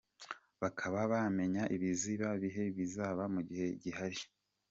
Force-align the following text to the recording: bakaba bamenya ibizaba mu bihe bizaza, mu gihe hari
bakaba 0.61 0.99
bamenya 1.11 1.63
ibizaba 1.75 2.27
mu 2.33 2.37
bihe 2.47 2.63
bizaza, 2.75 3.23
mu 3.33 3.41
gihe 3.47 3.67
hari 3.97 4.19